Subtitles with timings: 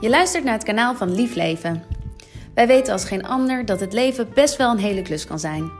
[0.00, 1.82] Je luistert naar het kanaal van Lief Leven.
[2.54, 5.70] Wij weten als geen ander dat het leven best wel een hele klus kan zijn.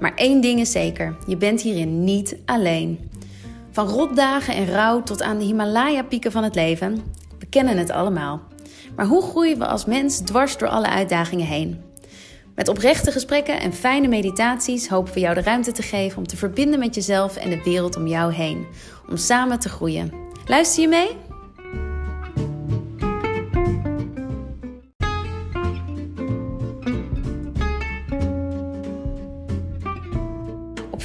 [0.00, 3.10] Maar één ding is zeker: je bent hierin niet alleen.
[3.70, 7.02] Van rotdagen en rouw tot aan de Himalaya-pieken van het leven,
[7.38, 8.42] we kennen het allemaal.
[8.96, 11.80] Maar hoe groeien we als mens dwars door alle uitdagingen heen?
[12.54, 16.36] Met oprechte gesprekken en fijne meditaties hopen we jou de ruimte te geven om te
[16.36, 18.66] verbinden met jezelf en de wereld om jou heen.
[19.08, 20.12] Om samen te groeien.
[20.46, 21.31] Luister je mee?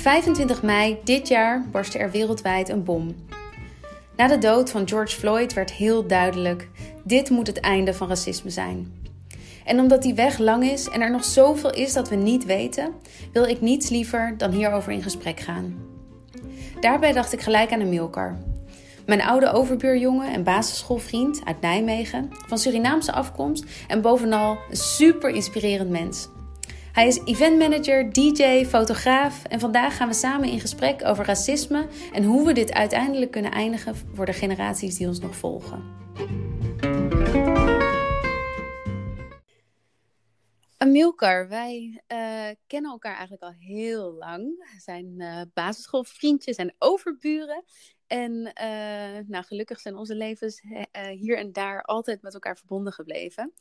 [0.08, 3.16] 25 mei dit jaar barstte er wereldwijd een bom.
[4.16, 6.70] Na de dood van George Floyd werd heel duidelijk:
[7.04, 9.02] dit moet het einde van racisme zijn.
[9.66, 12.92] En omdat die weg lang is en er nog zoveel is dat we niet weten,
[13.34, 15.76] wil ik niets liever dan hierover in gesprek gaan.
[16.80, 18.38] Daarbij dacht ik gelijk aan Emilcar.
[19.06, 25.90] Mijn oude overbuurjongen en basisschoolvriend uit Nijmegen, van Surinaamse afkomst en bovenal een super inspirerend
[25.90, 26.30] mens.
[26.98, 32.23] Hij is eventmanager, DJ, fotograaf en vandaag gaan we samen in gesprek over racisme en
[32.23, 35.84] hoe we dit uiteindelijk kunnen eindigen voor de generaties die ons nog volgen.
[40.78, 44.70] Amilcar, wij uh, kennen elkaar eigenlijk al heel lang.
[44.78, 47.64] Zijn uh, basisschoolvriendjes en overburen.
[48.08, 50.62] En uh, nou, gelukkig zijn onze levens
[51.12, 53.53] hier en daar altijd met elkaar verbonden gebleven.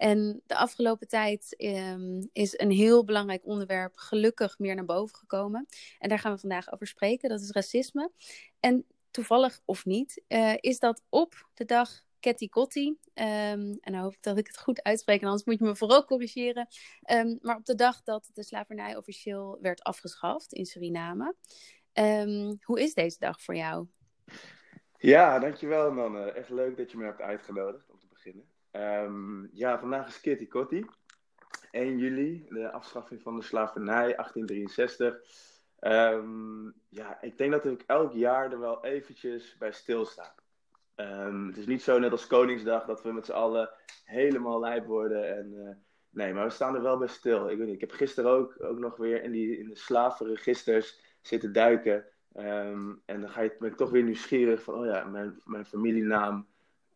[0.00, 5.66] En de afgelopen tijd um, is een heel belangrijk onderwerp gelukkig meer naar boven gekomen.
[5.98, 7.28] En daar gaan we vandaag over spreken.
[7.28, 8.10] Dat is racisme.
[8.60, 10.22] En toevallig of niet,
[10.60, 12.88] is dat op de dag Ketty Kotti.
[12.88, 16.04] Um, en dan hoop ik dat ik het goed uitspreek, anders moet je me vooral
[16.04, 16.68] corrigeren.
[17.12, 21.34] Um, maar op de dag dat de slavernij officieel werd afgeschaft in Suriname.
[22.62, 23.86] Hoe is deze dag voor jou?
[24.98, 26.28] Ja, dankjewel man.
[26.28, 28.44] Echt leuk dat je me hebt uitgenodigd om te beginnen.
[29.52, 30.86] Ja, vandaag is Kitty Kotti.
[31.70, 35.16] 1 juli, de afschaffing van de slavernij, 1863.
[36.88, 40.34] ja, ik denk dat ik elk jaar er wel eventjes bij stilsta.
[41.00, 43.70] Um, het is niet zo net als Koningsdag dat we met z'n allen
[44.04, 45.36] helemaal lijp worden.
[45.36, 45.68] En, uh,
[46.10, 47.50] nee, maar we staan er wel bij stil.
[47.50, 51.00] Ik, weet niet, ik heb gisteren ook, ook nog weer in, die, in de slavenregisters
[51.20, 52.04] zitten duiken.
[52.32, 56.46] En dan ga je, ben ik toch weer nieuwsgierig van, oh ja, mijn, mijn familienaam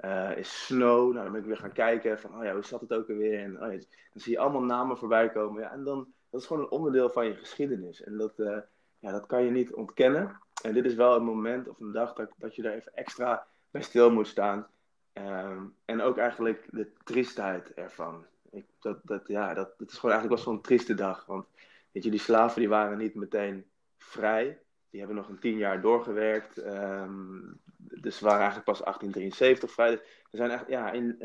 [0.04, 1.12] uh, is Snow.
[1.12, 3.38] Nou, dan ben ik weer gaan kijken van, oh ja, hoe zat het ook alweer?
[3.38, 5.62] En oh ja, dan zie je allemaal namen voorbij komen.
[5.62, 8.02] Ja, en dan, dat is gewoon een onderdeel van je geschiedenis.
[8.02, 8.58] En dat, uh,
[8.98, 10.38] ja, dat kan je niet ontkennen.
[10.62, 13.46] En dit is wel een moment of een dag dat, dat je daar even extra
[13.70, 14.66] bij stil moet staan.
[15.12, 18.24] Um, en ook eigenlijk de triestheid ervan.
[18.50, 21.26] Ik, dat, dat, ja, dat, dat is gewoon eigenlijk wel zo'n trieste dag.
[21.26, 21.46] Want
[21.92, 23.64] weet je, die slaven die waren niet meteen
[23.98, 24.58] vrij.
[24.94, 26.64] Die hebben nog een tien jaar doorgewerkt.
[26.66, 29.90] Um, dus ze waren eigenlijk pas 1873 vrij.
[29.90, 30.00] Dus
[30.30, 31.16] er zijn echt, ja, in,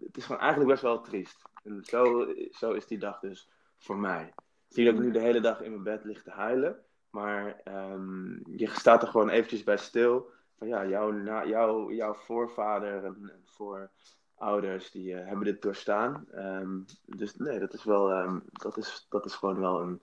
[0.00, 1.42] het is gewoon eigenlijk best wel triest.
[1.82, 4.32] Zo, zo is die dag dus voor mij.
[4.68, 6.78] Ik zie dat ik nu de hele dag in mijn bed lig te huilen.
[7.10, 13.04] Maar um, je staat er gewoon eventjes bij stil van ja, jouw, jouw, jouw voorvader
[13.04, 16.26] en, voorouders, die uh, hebben dit doorstaan.
[16.34, 20.00] Um, dus nee, dat is wel, dat is, dat is gewoon wel een,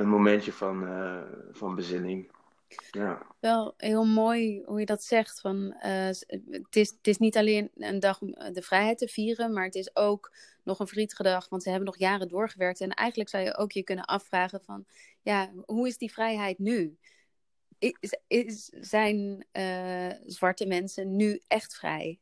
[0.00, 1.22] een momentje van, uh,
[1.52, 2.30] van bezinning.
[2.90, 3.26] Ja.
[3.40, 5.40] Wel heel mooi hoe je dat zegt.
[5.40, 9.52] Van, uh, het, is, het is niet alleen een dag om de vrijheid te vieren,
[9.52, 12.80] maar het is ook nog een verdrietige dag, want ze hebben nog jaren doorgewerkt.
[12.80, 14.84] En eigenlijk zou je ook je kunnen afvragen van,
[15.22, 16.98] ja, hoe is die vrijheid nu?
[17.80, 22.18] is, is, zijn uh, zwarte mensen nu echt vrij?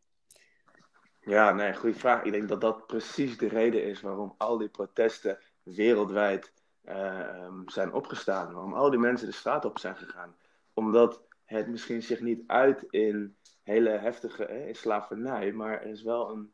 [1.21, 2.23] Ja, nee, goede vraag.
[2.23, 6.53] Ik denk dat dat precies de reden is waarom al die protesten wereldwijd
[6.89, 8.53] uh, zijn opgestaan.
[8.53, 10.37] Waarom al die mensen de straat op zijn gegaan.
[10.75, 16.03] Omdat het misschien zich niet uit in hele heftige eh, in slavernij, maar er is
[16.03, 16.53] wel een,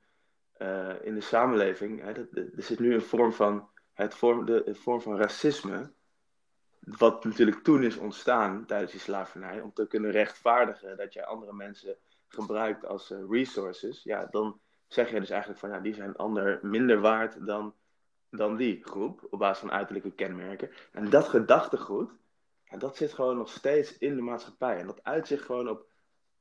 [0.58, 5.00] uh, in de samenleving, hè, er zit nu een vorm van, het vorm, de, vorm
[5.00, 5.92] van racisme
[6.80, 11.52] wat natuurlijk toen is ontstaan tijdens die slavernij, om te kunnen rechtvaardigen dat jij andere
[11.52, 11.96] mensen
[12.28, 16.58] gebruikt als uh, resources, ja, dan zeg je dus eigenlijk van ja, die zijn ander
[16.62, 17.74] minder waard dan,
[18.36, 20.70] dan die groep, op basis van uiterlijke kenmerken.
[20.92, 22.10] En dat gedachtegoed,
[22.64, 24.78] ja, dat zit gewoon nog steeds in de maatschappij.
[24.78, 25.86] En dat uitzicht gewoon op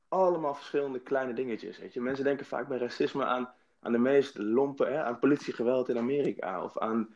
[0.08, 1.78] allemaal verschillende kleine dingetjes.
[1.78, 2.00] Weet je?
[2.00, 6.64] Mensen denken vaak bij racisme aan, aan de meest lompe, hè, aan politiegeweld in Amerika,
[6.64, 7.14] of aan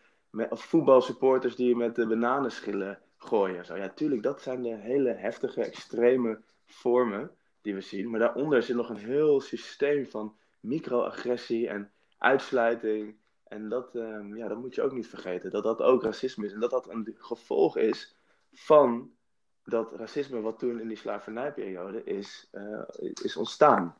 [0.50, 3.64] of voetbalsupporters die met de bananenschillen gooien.
[3.64, 3.76] Zo.
[3.76, 7.31] Ja, tuurlijk, dat zijn de hele heftige, extreme vormen
[7.62, 8.10] die we zien.
[8.10, 13.16] Maar daaronder zit nog een heel systeem van microagressie en uitsluiting.
[13.48, 16.52] En dat, um, ja, dat moet je ook niet vergeten, dat dat ook racisme is.
[16.52, 18.16] En dat dat een gevolg is
[18.52, 19.12] van
[19.64, 22.82] dat racisme wat toen in die slavernijperiode is, uh,
[23.22, 23.98] is ontstaan.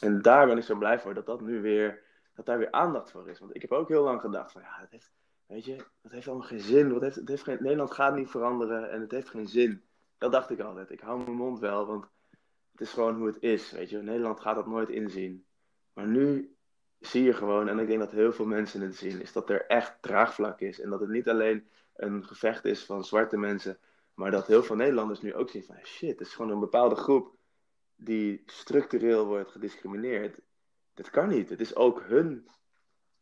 [0.00, 2.02] En daar ben ik zo blij voor dat dat nu weer,
[2.34, 3.38] dat daar weer aandacht voor is.
[3.38, 5.12] Want ik heb ook heel lang gedacht van, ja, dat heeft,
[5.46, 6.92] weet je, dat heeft allemaal geen zin.
[6.92, 9.82] Wat heeft, het heeft geen, Nederland gaat niet veranderen en het heeft geen zin.
[10.18, 10.90] Dat dacht ik altijd.
[10.90, 12.06] Ik hou mijn mond wel, want
[12.72, 14.02] het is gewoon hoe het is, weet je.
[14.02, 15.46] Nederland gaat dat nooit inzien.
[15.92, 16.56] Maar nu
[17.00, 19.66] zie je gewoon, en ik denk dat heel veel mensen het zien, is dat er
[19.66, 20.80] echt draagvlak is.
[20.80, 23.78] En dat het niet alleen een gevecht is van zwarte mensen,
[24.14, 26.96] maar dat heel veel Nederlanders nu ook zien van shit, het is gewoon een bepaalde
[26.96, 27.36] groep
[27.96, 30.40] die structureel wordt gediscrimineerd.
[30.94, 31.48] Dat kan niet.
[31.48, 32.48] Het is ook hun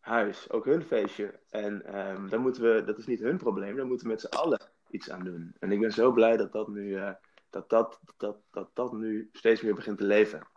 [0.01, 1.41] huis, ook hun feestje.
[1.51, 4.37] En um, dan moeten we, dat is niet hun probleem, daar moeten we met z'n
[4.37, 5.55] allen iets aan doen.
[5.59, 7.11] En ik ben zo blij dat dat nu, uh,
[7.51, 10.49] dat, dat, dat, dat, dat nu steeds meer begint te leven.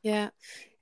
[0.00, 0.32] Ja,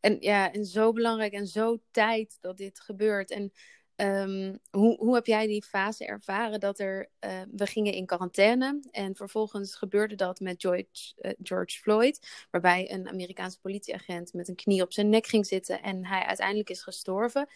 [0.08, 3.30] en, ja, en zo belangrijk en zo tijd dat dit gebeurt.
[3.30, 3.52] En
[3.96, 8.80] um, hoe, hoe heb jij die fase ervaren dat er, uh, we gingen in quarantaine
[8.90, 14.54] en vervolgens gebeurde dat met George, uh, George Floyd, waarbij een Amerikaanse politieagent met een
[14.54, 17.48] knie op zijn nek ging zitten en hij uiteindelijk is gestorven.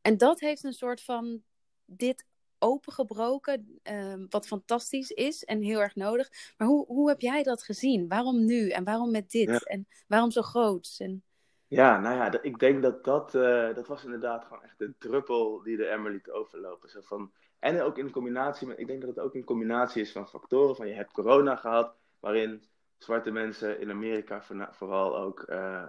[0.00, 1.42] En dat heeft een soort van
[1.84, 2.24] dit
[2.58, 6.30] opengebroken, uh, wat fantastisch is en heel erg nodig.
[6.56, 8.08] Maar hoe, hoe heb jij dat gezien?
[8.08, 9.48] Waarom nu en waarom met dit?
[9.48, 9.58] Ja.
[9.58, 10.94] En waarom zo groot?
[10.98, 11.24] En...
[11.70, 15.62] Ja, nou ja, ik denk dat dat, uh, dat was inderdaad gewoon echt de druppel
[15.62, 16.88] die de emmer liet overlopen.
[16.88, 20.12] Zo van, en ook in combinatie met, ik denk dat het ook in combinatie is
[20.12, 20.76] van factoren.
[20.76, 22.64] Van je hebt corona gehad, waarin
[22.98, 25.88] zwarte mensen in Amerika vooral ook, uh,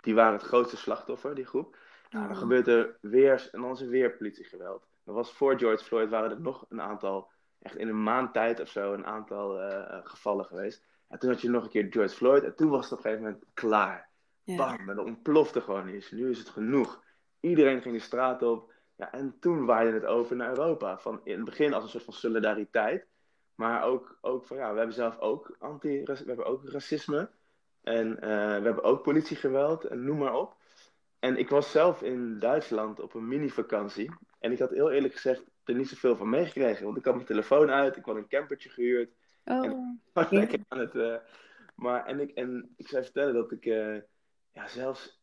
[0.00, 1.76] die waren het grootste slachtoffer, die groep.
[2.10, 4.88] Nou, dan gebeurt er weer, en dan is er weer politiegeweld.
[5.04, 8.60] Dat was voor George Floyd, waren er nog een aantal, echt in een maand tijd
[8.60, 10.84] of zo, een aantal uh, gevallen geweest.
[11.08, 13.10] En toen had je nog een keer George Floyd, en toen was het op een
[13.10, 14.09] gegeven moment klaar.
[14.56, 16.10] Bam, en dat ontplofte gewoon iets.
[16.10, 17.02] Nu is het genoeg.
[17.40, 18.72] Iedereen ging de straat op.
[18.96, 20.98] Ja, en toen waaide het over naar Europa.
[20.98, 23.06] Van in het begin als een soort van solidariteit.
[23.54, 27.30] Maar ook, ook van ja, we hebben zelf ook anti we hebben ook racisme.
[27.82, 30.56] En uh, we hebben ook politiegeweld en noem maar op.
[31.18, 34.10] En ik was zelf in Duitsland op een mini-vakantie.
[34.38, 36.84] En ik had heel eerlijk gezegd er niet zoveel van meegekregen.
[36.84, 39.10] Want ik had mijn telefoon uit, ik had een campertje gehuurd.
[39.44, 40.94] Oh, en ik was lekker aan het.
[40.94, 41.16] Uh,
[41.74, 43.66] maar en ik, en ik zou vertellen dat ik.
[43.66, 43.96] Uh,
[44.60, 45.18] ja, zelfs.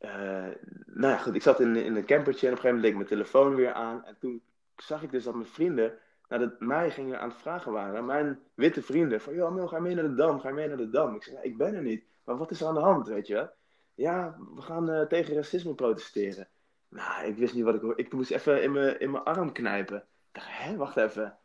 [0.00, 0.48] Uh,
[0.86, 2.96] nou goed, ik zat in, in een campertje en op een gegeven moment deed ik
[2.96, 4.04] mijn telefoon weer aan.
[4.04, 4.42] En toen
[4.76, 5.98] zag ik dus dat mijn vrienden
[6.28, 8.04] nou, dat mij gingen aan het vragen waren.
[8.04, 9.20] Mijn witte vrienden.
[9.20, 10.40] Van, joh, Mil, ga mee naar de Dam?
[10.40, 11.14] Ga mee naar de Dam?
[11.14, 12.04] Ik zei, ik ben er niet.
[12.24, 13.50] Maar wat is er aan de hand, weet je
[13.94, 16.48] Ja, we gaan uh, tegen racisme protesteren.
[16.88, 17.82] Nou, ik wist niet wat ik.
[17.96, 19.96] Ik moest even in mijn, in mijn arm knijpen.
[19.96, 21.38] Ik dacht, hé, wacht even.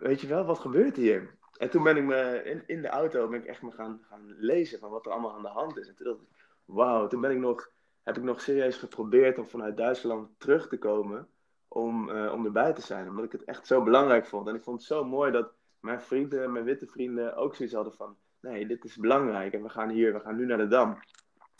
[0.00, 1.36] Weet je wel, wat gebeurt hier?
[1.58, 4.34] En toen ben ik me in, in de auto ben ik echt me gaan, gaan
[4.38, 5.88] lezen van wat er allemaal aan de hand is.
[5.88, 6.28] En toen dacht ik,
[6.64, 7.70] wauw, toen ben ik nog,
[8.02, 11.28] heb ik nog serieus geprobeerd om vanuit Duitsland terug te komen
[11.68, 13.08] om, uh, om erbij te zijn.
[13.08, 14.48] Omdat ik het echt zo belangrijk vond.
[14.48, 17.92] En ik vond het zo mooi dat mijn vrienden, mijn witte vrienden ook zoiets hadden
[17.92, 20.98] van, nee, dit is belangrijk en we gaan hier, we gaan nu naar de Dam.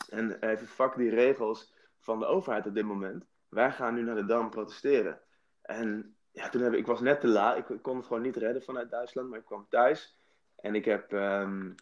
[0.09, 3.25] En even fuck die regels van de overheid op dit moment.
[3.49, 5.19] Wij gaan nu naar de Dam protesteren.
[5.61, 7.57] En ja, toen heb ik, was net te laat.
[7.57, 10.17] Ik, kon het gewoon niet redden vanuit Duitsland, maar ik kwam thuis.
[10.55, 11.75] En ik heb, um,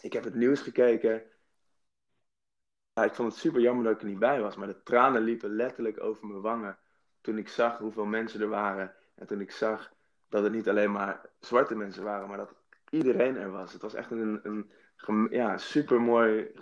[0.00, 1.22] ik heb het nieuws gekeken.
[2.92, 4.56] Ja, ik vond het super jammer dat ik er niet bij was.
[4.56, 6.78] Maar de tranen liepen letterlijk over mijn wangen.
[7.20, 8.94] Toen ik zag hoeveel mensen er waren.
[9.14, 9.92] En toen ik zag
[10.28, 12.54] dat het niet alleen maar zwarte mensen waren, maar dat
[12.90, 13.72] iedereen er was.
[13.72, 14.70] Het was echt een, een,
[15.30, 15.58] ja,
[15.88, 16.52] mooi,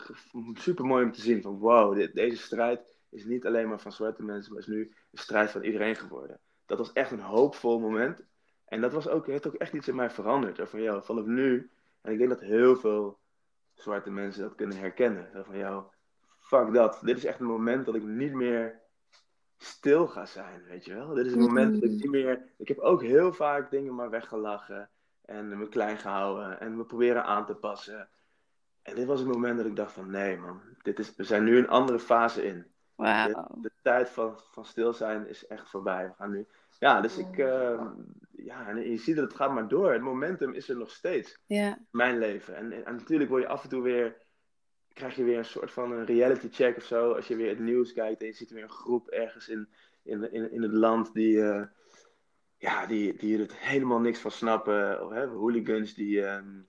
[0.55, 1.43] super mooi om te zien.
[1.43, 5.19] Van wow, deze strijd is niet alleen maar van zwarte mensen, maar is nu een
[5.19, 8.23] strijd van iedereen geworden dat was echt een hoopvol moment.
[8.65, 10.69] En dat was ook, heeft ook echt iets in mij veranderd.
[10.69, 11.71] Van jou, vanaf nu.
[12.01, 13.19] En ik denk dat heel veel
[13.75, 15.45] zwarte mensen dat kunnen herkennen.
[15.45, 15.85] Van jou,
[16.41, 17.01] fuck dat.
[17.03, 18.81] Dit is echt een moment dat ik niet meer
[19.57, 21.15] stil ga zijn, weet je wel.
[21.15, 22.43] Dit is een moment dat ik niet meer...
[22.57, 24.91] Ik heb ook heel vaak dingen maar weggelachen.
[25.25, 26.61] En me klein gehouden.
[26.61, 28.09] En me proberen aan te passen.
[28.83, 30.11] En dit was het moment dat ik dacht van...
[30.11, 32.67] Nee man, dit is, we zijn nu een andere fase in.
[32.95, 33.67] Wow.
[33.91, 36.07] Tijd van, van stil zijn is echt voorbij.
[36.07, 36.47] We gaan nu
[36.79, 37.87] ja, dus ik, uh,
[38.31, 39.93] ja, en je ziet dat het gaat maar door.
[39.93, 41.39] Het momentum is er nog steeds.
[41.47, 41.79] Ja.
[41.91, 42.57] Mijn leven.
[42.57, 44.17] En, en natuurlijk word je af en toe weer,
[44.93, 47.13] krijg je weer een soort van een reality check of zo.
[47.13, 49.69] Als je weer het nieuws kijkt en je ziet weer een groep ergens in,
[50.03, 51.63] in, in, in het land die, uh,
[52.57, 55.05] ja, die, die er helemaal niks van snappen.
[55.05, 56.69] Of hè, hooligans die, um,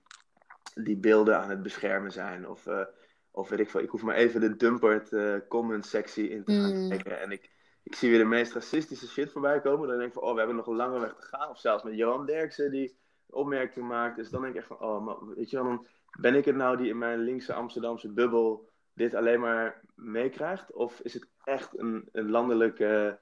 [0.74, 2.48] die beelden aan het beschermen zijn.
[2.48, 2.84] Of, uh,
[3.30, 5.10] of weet ik veel, ik hoef maar even de dumpert
[5.48, 6.88] comment sectie in te gaan mm.
[6.88, 7.20] kijken.
[7.20, 7.50] En ik
[7.82, 9.88] ik zie weer de meest racistische shit voorbij komen.
[9.88, 11.48] Dan denk ik van, oh, we hebben nog een lange weg te gaan.
[11.48, 14.16] Of zelfs met Johan Derksen die opmerkingen maakt.
[14.16, 15.86] Dus dan denk ik echt van, oh, maar, weet je wel, dan
[16.20, 20.72] ben ik het nou die in mijn linkse Amsterdamse bubbel dit alleen maar meekrijgt?
[20.72, 23.12] Of is het echt een, een landelijk uh,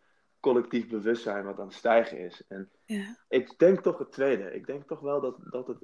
[0.40, 2.46] collectief bewustzijn wat aan het stijgen is?
[2.48, 3.16] En ja.
[3.28, 4.54] ik denk toch het tweede.
[4.54, 5.78] Ik denk toch wel dat, dat, het,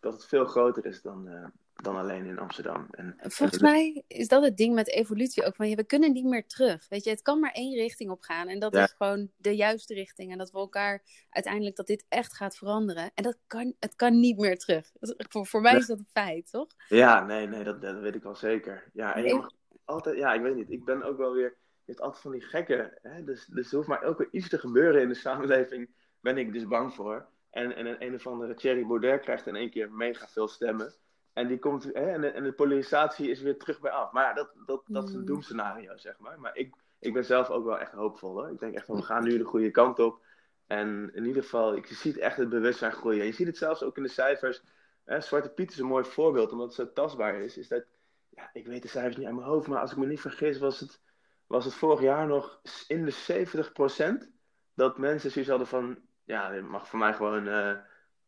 [0.00, 1.46] dat het veel groter is dan, uh,
[1.82, 2.86] dan alleen in Amsterdam.
[2.90, 5.54] En, Volgens mij is dat het ding met evolutie ook.
[5.54, 6.88] Van, ja, we kunnen niet meer terug.
[6.88, 8.48] Weet je, het kan maar één richting op gaan.
[8.48, 10.32] En dat is gewoon de juiste richting.
[10.32, 13.10] En dat we elkaar uiteindelijk, dat dit echt gaat veranderen.
[13.14, 14.92] En dat kan, het kan niet meer terug.
[15.00, 16.68] Voor, voor mij is dat een feit, toch?
[16.88, 18.90] Ja, nee, nee, dat, dat weet ik wel zeker.
[18.92, 19.50] Ja, en je mag
[19.84, 20.70] altijd, ja, ik weet niet.
[20.70, 22.98] Ik ben ook wel weer, je hebt altijd van die gekken.
[23.02, 23.24] Hè?
[23.24, 25.90] Dus, dus er hoeft maar weer iets te gebeuren in de samenleving.
[26.20, 27.26] Ben ik dus bang voor.
[27.50, 30.94] En, en een, een of andere Thierry Baudet krijgt in één keer mega veel stemmen.
[31.32, 34.12] En, die komt, hè, en, de, en de polarisatie is weer terug bij af.
[34.12, 35.26] Maar ja, dat, dat, dat is een mm.
[35.26, 36.40] doemscenario, zeg maar.
[36.40, 38.32] Maar ik, ik ben zelf ook wel echt hoopvol.
[38.32, 38.50] Hoor.
[38.50, 40.20] Ik denk echt van, we gaan nu de goede kant op.
[40.66, 43.24] En in ieder geval, je ziet echt het bewustzijn groeien.
[43.24, 44.62] Je ziet het zelfs ook in de cijfers.
[45.04, 47.56] Hè, Zwarte Piet is een mooi voorbeeld, omdat het zo tastbaar is.
[47.58, 47.84] Is dat,
[48.28, 50.58] ja, ik weet de cijfers niet uit mijn hoofd, maar als ik me niet vergis,
[50.58, 51.00] was het,
[51.46, 54.30] was het vorig jaar nog in de 70%
[54.74, 57.76] dat mensen zoiets hadden van, ja, dit mag voor mij gewoon, uh,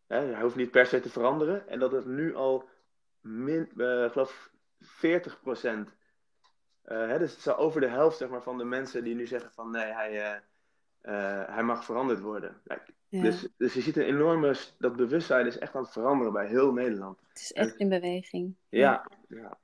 [0.06, 1.68] hè, hoeft niet per se te veranderen.
[1.68, 2.68] En dat het nu al
[3.24, 4.50] min, uh, geloof
[4.80, 5.90] 40 procent.
[6.86, 9.50] Uh, dus het is over de helft zeg maar, van de mensen die nu zeggen
[9.52, 10.42] van nee, hij,
[11.02, 12.62] uh, hij mag veranderd worden.
[13.08, 16.72] dus, dus je ziet een enorme, dat bewustzijn is echt aan het veranderen bij heel
[16.72, 17.18] Nederland.
[17.28, 18.56] Het is echt in beweging.
[18.68, 19.10] Ja.
[19.28, 19.58] ja.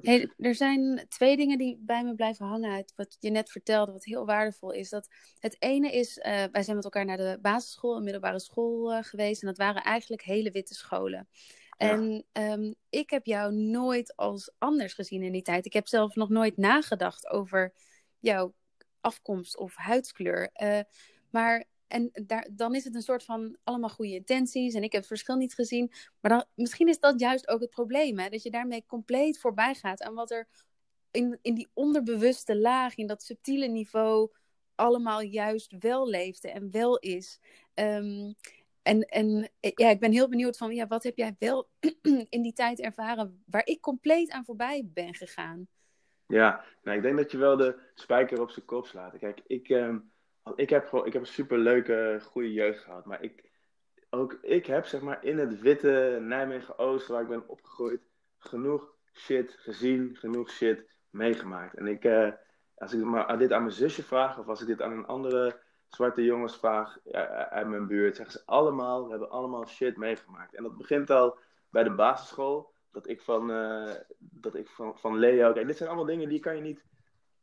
[0.00, 3.92] hey, er zijn twee dingen die bij me blijven hangen uit wat je net vertelde,
[3.92, 4.90] wat heel waardevol is.
[4.90, 6.18] Dat het ene is,
[6.52, 10.22] wij zijn met elkaar naar de basisschool en middelbare school geweest en dat waren eigenlijk
[10.22, 11.28] hele witte scholen.
[11.80, 15.66] En ehm, ik heb jou nooit als anders gezien in die tijd.
[15.66, 17.72] Ik heb zelf nog nooit nagedacht over
[18.18, 18.54] jouw
[19.00, 20.50] afkomst of huidskleur.
[20.62, 20.80] Uh,
[21.30, 24.74] maar en daar, dan is het een soort van allemaal goede intenties.
[24.74, 25.92] En ik heb het verschil niet gezien.
[26.20, 28.18] Maar dan, misschien is dat juist ook het probleem.
[28.18, 28.28] Hè?
[28.28, 30.48] Dat je daarmee compleet voorbij gaat aan wat er
[31.10, 34.30] in, in die onderbewuste laag, in dat subtiele niveau,
[34.74, 37.40] allemaal juist wel leefde en wel is.
[37.74, 38.34] Um,
[38.82, 41.68] en, en ja, ik ben heel benieuwd van, ja, wat heb jij wel
[42.28, 45.68] in die tijd ervaren waar ik compleet aan voorbij ben gegaan?
[46.26, 49.18] Ja, nou, ik denk dat je wel de spijker op zijn kop slaat.
[49.18, 49.94] Kijk, ik, uh,
[50.54, 53.04] ik, heb, gewoon, ik heb een superleuke, goede jeugd gehad.
[53.04, 53.50] Maar ik,
[54.10, 58.00] ook ik heb, zeg maar, in het witte Nijmegen-Oost, waar ik ben opgegroeid,
[58.38, 61.76] genoeg shit gezien, genoeg shit meegemaakt.
[61.76, 62.32] En ik, uh,
[62.74, 65.60] als ik maar dit aan mijn zusje vraag, of als ik dit aan een andere
[65.90, 66.98] zwarte jongens vraag
[67.50, 70.54] uit mijn buurt, zeggen ze allemaal, we hebben allemaal shit meegemaakt.
[70.54, 71.38] En dat begint al
[71.70, 75.88] bij de basisschool, dat ik van, uh, dat ik van, van Leo, en dit zijn
[75.88, 76.84] allemaal dingen die kan je niet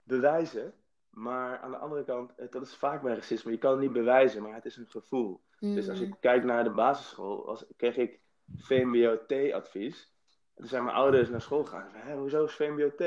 [0.04, 0.74] bewijzen,
[1.10, 4.42] maar aan de andere kant, dat is vaak bij racisme, je kan het niet bewijzen,
[4.42, 5.42] maar het is een gevoel.
[5.60, 6.20] Dus als ik mm.
[6.20, 8.20] kijk naar de basisschool, was, kreeg ik
[8.56, 10.16] VMBO-T-advies.
[10.54, 12.18] En toen zijn mijn ouders naar school gegaan.
[12.18, 13.02] Hoezo is VMBO-T?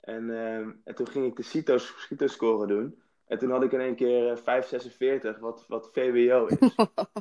[0.00, 3.02] En, uh, en toen ging ik de CITO-score doen.
[3.34, 6.58] En toen had ik in één keer 546, eh, wat, wat VWO is.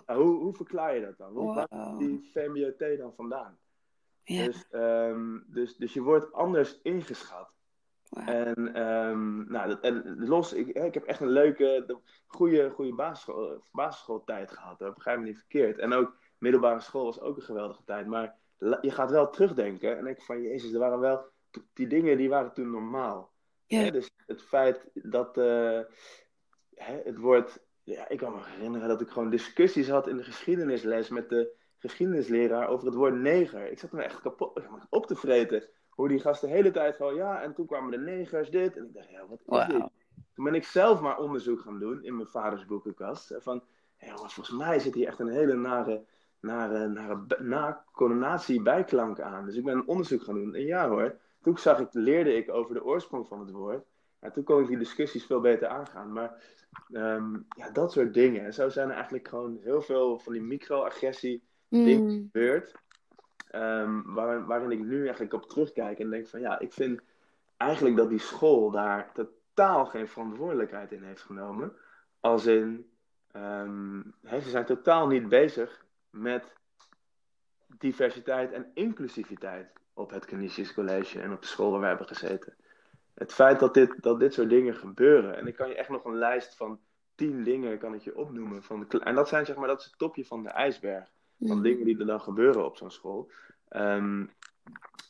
[0.05, 1.34] nou, hoe, hoe verklaar je dat dan?
[1.34, 1.65] Hoe wow.
[1.67, 3.58] komt die VMBO-T dan vandaan?
[4.24, 4.46] Ja.
[4.46, 7.51] Dus, um, dus, dus je wordt anders ingeschat.
[8.10, 8.29] Wow.
[8.29, 13.63] En, um, nou, dat, en los, ik, ik heb echt een leuke, goede, goede basisschool,
[13.72, 14.79] basisschooltijd gehad.
[14.79, 15.77] Dat begrijp me niet verkeerd.
[15.77, 18.08] En ook middelbare school was ook een geweldige tijd.
[18.08, 18.36] Maar
[18.82, 21.25] je gaat wel terugdenken en denk van, jezus, er waren wel,
[21.74, 23.33] die dingen die waren toen normaal.
[23.67, 23.91] Ja.
[23.91, 25.79] dus het feit dat uh,
[26.75, 27.60] hè, het woord.
[27.84, 31.55] Ja, ik kan me herinneren dat ik gewoon discussies had in de geschiedenisles met de
[31.77, 33.72] geschiedenisleraar over het woord neger.
[33.72, 35.63] Ik zat me echt kapot op te vreten.
[35.89, 38.77] Hoe die gasten de hele tijd van ja, en toen kwamen de negers dit.
[38.77, 39.70] En ik dacht, ja, wat is wow.
[39.70, 39.89] dit?
[40.34, 43.36] Toen ben ik zelf maar onderzoek gaan doen in mijn vaders boekenkast.
[43.39, 43.63] Van,
[43.98, 46.05] volgens mij zit hier echt een hele nare,
[46.39, 49.46] nare, nare, nare connotatie bijklank aan.
[49.46, 50.55] Dus ik ben een onderzoek gaan doen.
[50.55, 53.85] En ja hoor, toen zag ik, leerde ik over de oorsprong van het woord.
[54.19, 56.13] En toen kon ik die discussies veel beter aangaan.
[56.13, 56.43] Maar
[56.91, 58.45] um, ja, dat soort dingen.
[58.45, 61.85] En zo zijn er eigenlijk gewoon heel veel van die microagressie mm.
[61.85, 62.75] dingen gebeurd.
[63.55, 67.01] Um, waar, waarin ik nu eigenlijk op terugkijk en denk van ja, ik vind
[67.57, 71.73] eigenlijk dat die school daar totaal geen verantwoordelijkheid in heeft genomen.
[72.19, 72.89] Als in,
[73.35, 76.53] um, ze zijn totaal niet bezig met
[77.77, 82.55] diversiteit en inclusiviteit op het Canisius College en op de school waar we hebben gezeten.
[83.13, 86.05] Het feit dat dit, dat dit soort dingen gebeuren, en ik kan je echt nog
[86.05, 86.79] een lijst van
[87.15, 88.63] tien dingen kan ik je opnoemen.
[88.63, 91.12] Van de, en dat zijn zeg maar, dat is het topje van de ijsberg.
[91.39, 91.62] Van mhm.
[91.62, 93.31] dingen die er dan gebeuren op zo'n school.
[93.69, 94.31] Um,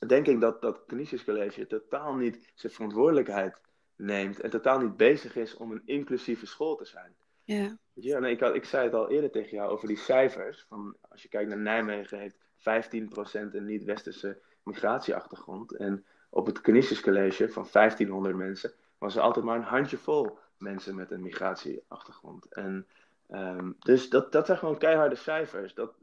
[0.07, 3.61] denk ik dat dat Canisius College totaal niet zijn verantwoordelijkheid
[3.95, 4.39] neemt.
[4.39, 7.15] En totaal niet bezig is om een inclusieve school te zijn.
[7.43, 7.77] Ja.
[7.93, 10.65] Ja, nee, ik, had, ik zei het al eerder tegen jou over die cijfers.
[10.67, 15.75] Van, als je kijkt naar Nijmegen, heeft 15% een niet-westerse migratieachtergrond.
[15.75, 20.96] En op het Canisius College van 1500 mensen was er altijd maar een handjevol mensen
[20.96, 22.53] met een migratieachtergrond.
[22.53, 22.88] En
[23.32, 25.74] um, dus dat, dat zijn gewoon keiharde cijfers.
[25.74, 25.93] Dat,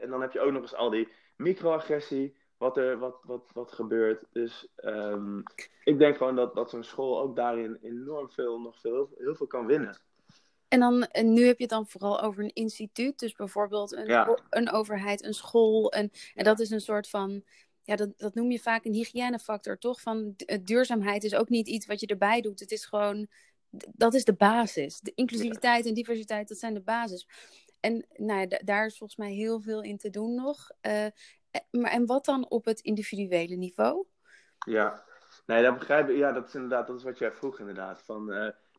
[0.00, 3.72] en dan heb je ook nog eens al die microagressie, wat er wat, wat, wat
[3.72, 4.24] gebeurt.
[4.32, 5.38] Dus ehm,
[5.84, 9.46] ik denk gewoon dat, dat zo'n school ook daarin enorm veel, nog veel, heel veel
[9.46, 9.96] kan winnen.
[10.68, 14.38] En dan, en nu heb je het dan vooral over een instituut, dus bijvoorbeeld een,
[14.50, 15.92] een overheid, een school.
[15.92, 17.42] En, en dat is een soort van,
[17.88, 20.00] ja, dat, dat noem je vaak een hygiënefactor, toch?
[20.00, 22.60] Van duurzaamheid is ook niet iets wat je erbij doet.
[22.60, 23.26] Het is gewoon,
[23.94, 25.00] dat is de basis.
[25.00, 27.28] De inclusiviteit en diversiteit, dat zijn de basis.
[27.80, 30.70] En nou, daar is volgens mij heel veel in te doen nog.
[30.82, 31.06] Uh,
[31.70, 34.06] maar, en wat dan op het individuele niveau?
[34.58, 35.04] Ja,
[35.46, 36.16] nee, dat begrijp ik.
[36.16, 38.02] Ja, dat is inderdaad, dat is wat jij vroeg inderdaad.
[38.02, 38.24] Van,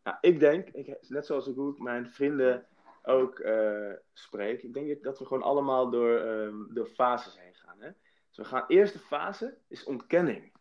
[0.04, 2.68] nou, ik denk, ik, net zoals ik ik mijn vrienden
[3.04, 7.80] ook uh, spreek, ik denk dat we gewoon allemaal door, um, door fases heen gaan.
[7.80, 7.90] Hè?
[8.40, 10.52] We gaan, eerste fase is ontkenning.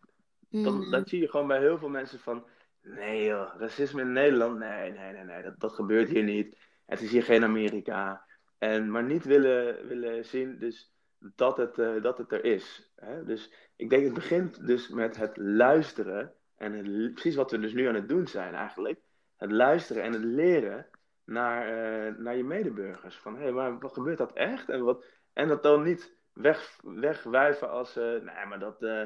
[0.51, 0.91] Dan, mm.
[0.91, 2.47] Dat zie je gewoon bij heel veel mensen van,
[2.83, 6.57] nee joh, racisme in Nederland, nee, nee, nee, nee, dat, dat gebeurt hier niet.
[6.87, 8.25] Het is hier geen Amerika.
[8.59, 12.93] En, maar niet willen, willen zien dus dat, het, uh, dat het er is.
[12.97, 13.25] Hè?
[13.25, 16.35] Dus ik denk het begint dus met het luisteren.
[16.57, 19.01] En het, precies wat we dus nu aan het doen zijn eigenlijk
[19.37, 20.87] het luisteren en het leren
[21.25, 23.17] naar, uh, naar je medeburgers.
[23.17, 24.69] Van hé, hey, maar wat gebeurt dat echt?
[24.69, 29.05] En, wat, en dat dan niet weg, wegwuiven als, uh, nee, maar dat, uh,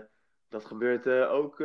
[0.48, 1.60] dat gebeurt ook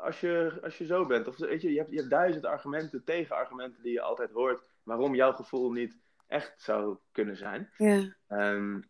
[0.00, 1.28] als, je, als je zo bent.
[1.28, 5.14] Of weet je, je hebt, je hebt duizend argumenten, tegenargumenten die je altijd hoort waarom
[5.14, 7.70] jouw gevoel niet echt zou kunnen zijn.
[7.76, 8.16] Ja.
[8.28, 8.84] Um,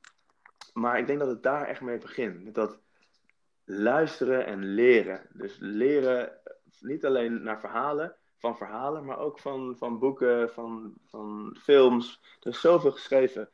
[0.73, 2.45] maar ik denk dat het daar echt mee begint.
[2.45, 2.80] Met dat
[3.64, 5.26] luisteren en leren.
[5.33, 6.40] Dus leren
[6.80, 12.21] niet alleen naar verhalen, van verhalen, maar ook van, van boeken, van, van films.
[12.40, 13.50] Er is zoveel geschreven.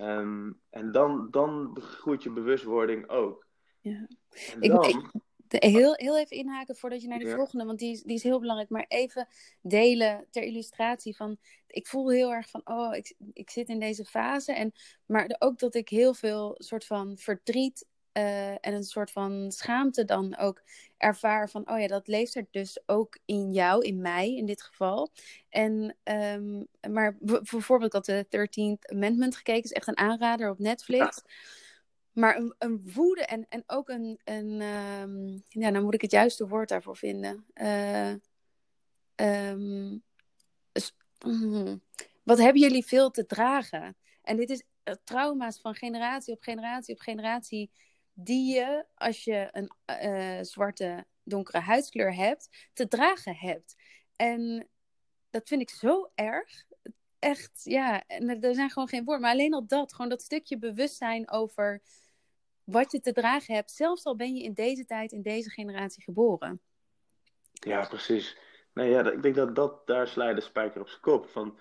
[0.00, 3.46] Um, en dan, dan groeit je bewustwording ook.
[3.80, 4.08] Ja.
[4.60, 4.84] Ik, dan...
[4.84, 8.22] ik, heel, heel even inhaken voordat je naar die volgende, want die is, die is
[8.22, 8.70] heel belangrijk.
[8.70, 9.28] Maar even
[9.62, 11.36] delen ter illustratie van.
[11.66, 14.52] Ik voel heel erg van, oh, ik, ik zit in deze fase.
[14.52, 14.72] En,
[15.06, 17.86] maar ook dat ik heel veel soort van verdriet
[18.18, 20.62] uh, en een soort van schaamte dan ook
[20.96, 24.62] ervaar van, oh ja, dat leeft er dus ook in jou, in mij in dit
[24.62, 25.10] geval.
[25.48, 28.48] En, um, maar bijvoorbeeld, ik had de
[28.78, 31.22] 13th Amendment gekeken, is echt een aanrader op Netflix.
[32.12, 34.60] Maar een, een, woede en, en ook een, een
[35.00, 37.46] um, ja, nou moet ik het juiste woord daarvoor vinden.
[37.54, 38.14] Uh,
[39.16, 40.02] um,
[42.22, 43.96] wat hebben jullie veel te dragen?
[44.22, 47.70] En dit is uh, trauma's van generatie op generatie op generatie
[48.14, 49.70] die je, als je een
[50.02, 53.74] uh, zwarte, donkere huidskleur hebt, te dragen hebt.
[54.16, 54.68] En
[55.30, 56.64] dat vind ik zo erg.
[57.18, 58.06] Echt, ja.
[58.06, 59.22] En er zijn gewoon geen woorden.
[59.22, 61.82] Maar alleen al dat, gewoon dat stukje bewustzijn over
[62.64, 63.70] wat je te dragen hebt.
[63.70, 66.60] Zelfs al ben je in deze tijd, in deze generatie geboren.
[67.52, 68.38] Ja, precies.
[68.72, 71.28] Nee, ja, ik denk dat, dat daar sla je de spijker op zijn kop.
[71.28, 71.58] Van,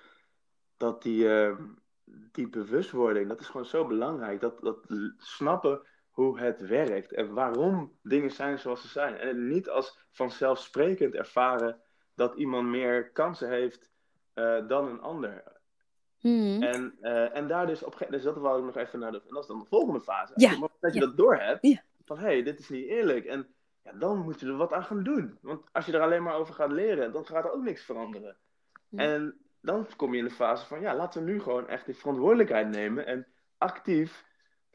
[0.77, 1.59] dat die, uh,
[2.05, 4.41] die bewustwording, dat is gewoon zo belangrijk.
[4.41, 4.77] Dat, dat
[5.17, 9.17] snappen hoe het werkt en waarom dingen zijn zoals ze zijn.
[9.17, 11.81] En niet als vanzelfsprekend ervaren
[12.15, 13.91] dat iemand meer kansen heeft
[14.35, 15.43] uh, dan een ander.
[16.19, 16.63] Hmm.
[16.63, 19.17] En, uh, en daar dus op een dus dat wou ik nog even naar de,
[19.17, 20.33] en dat is dan de volgende fase.
[20.35, 20.69] Ja.
[20.79, 21.83] dat je dat door hebt, ja.
[22.05, 23.25] van hé, hey, dit is niet eerlijk.
[23.25, 23.47] En
[23.83, 25.37] ja, dan moet je er wat aan gaan doen.
[25.41, 28.37] Want als je er alleen maar over gaat leren, dan gaat er ook niks veranderen.
[28.95, 31.95] En dan kom je in de fase van, ja, laten we nu gewoon echt die
[31.95, 34.25] verantwoordelijkheid nemen en actief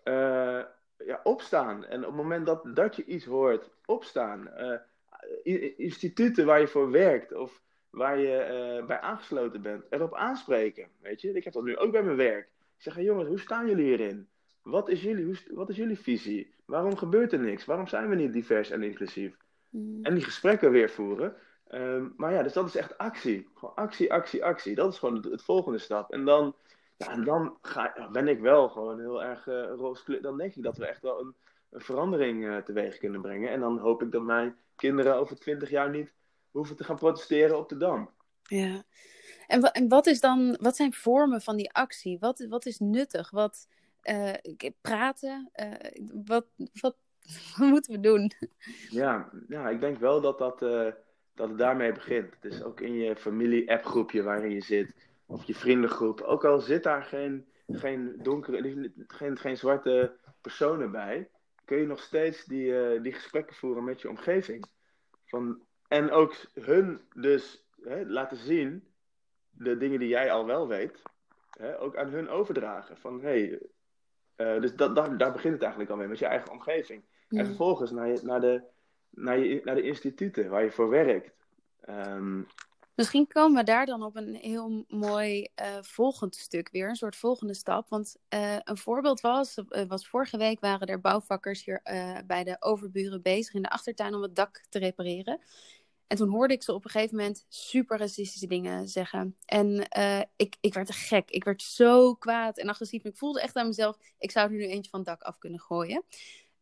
[0.05, 0.63] uh,
[1.05, 1.85] ja, opstaan.
[1.85, 4.51] En op het moment dat, dat je iets hoort, opstaan.
[4.59, 10.89] Uh, instituten waar je voor werkt of waar je uh, bij aangesloten bent, erop aanspreken.
[11.01, 12.45] Weet je, ik heb dat nu ook bij mijn werk.
[12.77, 14.29] Ik zeg, hey, jongens, hoe staan jullie hierin?
[14.63, 16.55] Wat is jullie, hoe, wat is jullie visie?
[16.65, 17.65] Waarom gebeurt er niks?
[17.65, 19.37] Waarom zijn we niet divers en inclusief?
[19.71, 20.05] Mm.
[20.05, 21.35] En die gesprekken weer voeren.
[21.71, 23.49] Um, maar ja, dus dat is echt actie.
[23.55, 24.75] Gewoon actie, actie, actie.
[24.75, 26.11] Dat is gewoon het, het volgende stap.
[26.11, 26.55] En dan
[26.99, 30.23] ja, en dan ga, ben ik wel gewoon heel erg uh, rooskleur.
[30.23, 31.35] Dan denk ik dat we echt wel een,
[31.71, 33.51] een verandering uh, teweeg kunnen brengen.
[33.51, 36.13] En dan hoop ik dat mijn kinderen over twintig jaar niet
[36.51, 38.11] hoeven te gaan protesteren op de Dam.
[38.43, 38.83] Ja.
[39.47, 42.19] En, en wat, is dan, wat zijn vormen van die actie?
[42.19, 43.31] Wat, wat is nuttig?
[43.31, 43.69] Wat,
[44.03, 44.33] uh,
[44.81, 45.51] praten?
[46.25, 46.47] wat,
[46.81, 46.97] wat,
[47.57, 48.33] wat moeten we doen?
[48.91, 50.59] Ja, ja, ik denk wel dat, dat,
[51.35, 52.35] dat het daarmee begint.
[52.41, 54.95] Dus ook in je familie-appgroepje waarin je zit
[55.29, 61.31] of je vriendengroep, ook al zit daar geen, geen donkere, geen, geen zwarte personen bij,
[61.65, 64.67] kun je nog steeds die, uh, die gesprekken voeren met je omgeving.
[65.25, 68.89] Van, en ook hun dus hè, laten zien,
[69.51, 71.03] de dingen die jij al wel weet,
[71.51, 72.97] hè, ook aan hun overdragen.
[72.97, 73.61] Van hey,
[74.37, 77.05] uh, dus dat, dat, daar begint het eigenlijk al mee, met je eigen omgeving.
[77.29, 78.63] En vervolgens naar, je, naar, de,
[79.11, 81.33] naar, je, naar de instituten waar je voor werkt.
[81.89, 82.47] Um,
[82.99, 87.17] Misschien komen we daar dan op een heel mooi uh, volgend stuk weer, een soort
[87.17, 87.89] volgende stap.
[87.89, 91.81] Want uh, een voorbeeld was, uh, was vorige week waren er bouwvakkers hier
[92.27, 95.41] bij de overburen bezig in de achtertuin om het dak te repareren.
[96.07, 99.37] En toen hoorde ik ze op een gegeven moment super racistische dingen zeggen.
[99.45, 99.89] En
[100.37, 101.31] ik, ik werd gek.
[101.31, 103.05] Ik werd zo kwaad en agressief.
[103.05, 105.61] Ik voelde echt aan mezelf, ik zou er nu eentje van het dak af kunnen
[105.61, 106.05] gooien.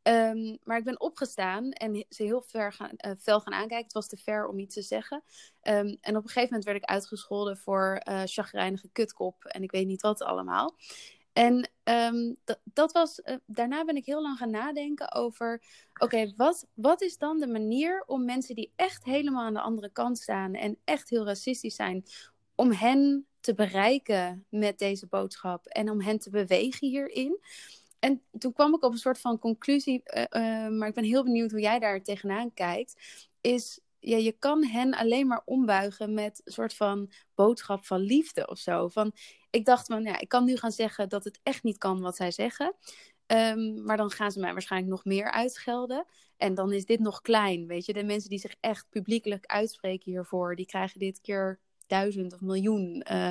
[0.08, 3.84] Um, maar ik ben opgestaan en ze heel ver gaan, uh, fel gaan aankijken.
[3.84, 5.22] Het was te ver om iets te zeggen.
[5.62, 9.70] Um, en op een gegeven moment werd ik uitgescholden voor uh, chagrijnige kutkop en ik
[9.70, 10.76] weet niet wat allemaal.
[11.32, 15.62] En um, dat was, uh, daarna ben ik heel lang gaan nadenken over,
[16.00, 19.90] oké, wat, wat is dan de manier om mensen die echt helemaal aan de andere
[19.92, 22.04] kant staan en echt heel racistisch zijn,
[22.54, 27.40] om hen te bereiken met deze boodschap en om hen te bewegen hierin?
[27.98, 31.24] En toen kwam ik op een soort van conclusie, uh, uh, maar ik ben heel
[31.24, 32.94] benieuwd hoe jij daar tegenaan kijkt.
[33.40, 38.46] Is ja, je kan hen alleen maar ombuigen met een soort van boodschap van liefde
[38.46, 38.88] of zo.
[38.88, 39.12] Van,
[39.50, 42.16] ik dacht van, ja, ik kan nu gaan zeggen dat het echt niet kan wat
[42.16, 42.74] zij zeggen.
[43.26, 46.06] Um, maar dan gaan ze mij waarschijnlijk nog meer uitschelden.
[46.36, 47.92] En dan is dit nog klein, weet je.
[47.92, 53.06] De mensen die zich echt publiekelijk uitspreken hiervoor, die krijgen dit keer duizend of miljoen.
[53.10, 53.30] Uh,